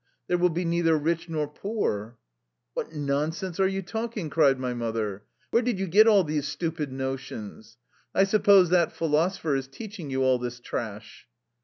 [0.27, 2.17] There will be neither rich nor poor!""
[2.73, 4.29] What nonsense are you talking?
[4.29, 5.25] '^ cried my mother.
[5.51, 7.77] "Where did you get all these stupid notions?
[8.15, 11.27] I suppose that philosopher is teach ing you all this trash."